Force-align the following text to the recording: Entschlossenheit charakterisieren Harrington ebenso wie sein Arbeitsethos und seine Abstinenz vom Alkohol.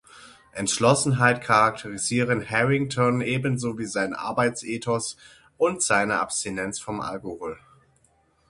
Entschlossenheit 0.53 1.43
charakterisieren 1.43 2.43
Harrington 2.49 3.21
ebenso 3.21 3.77
wie 3.77 3.85
sein 3.85 4.15
Arbeitsethos 4.15 5.15
und 5.57 5.83
seine 5.83 6.19
Abstinenz 6.19 6.79
vom 6.79 7.01
Alkohol. 7.01 7.59